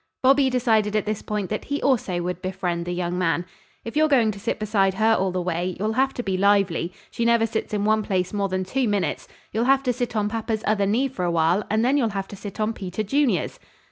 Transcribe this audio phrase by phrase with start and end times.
[0.23, 3.45] Bobby decided at this point that he also would befriend the young man.
[3.85, 6.91] "If you're going to sit beside her all the way, you'll have to be lively.
[7.11, 9.27] She never sits in one place more than two minutes.
[9.53, 12.27] You'll have to sit on papa's other knee for a while, and then you'll have
[12.29, 13.59] to sit on Peter Junior's."